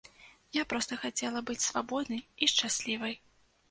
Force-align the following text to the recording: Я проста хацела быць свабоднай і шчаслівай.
Я 0.59 0.63
проста 0.71 0.97
хацела 1.03 1.45
быць 1.51 1.61
свабоднай 1.69 2.27
і 2.43 2.55
шчаслівай. 2.57 3.13